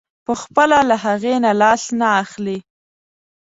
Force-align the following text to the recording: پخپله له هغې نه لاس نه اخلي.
پخپله 0.25 0.79
له 0.89 0.95
هغې 1.05 1.35
نه 1.45 1.51
لاس 1.61 1.83
نه 1.99 2.07
اخلي. 2.23 2.57